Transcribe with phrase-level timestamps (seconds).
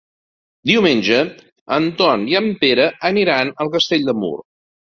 [0.69, 1.19] Diumenge
[1.77, 4.37] en Ton i en Pere aniran a Castell de Mur.